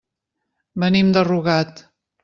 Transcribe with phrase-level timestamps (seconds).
[0.85, 1.89] Venim de Rugat.